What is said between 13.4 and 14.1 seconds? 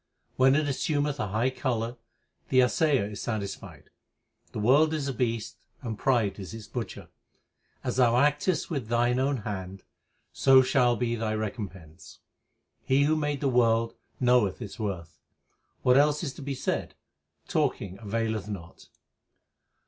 the world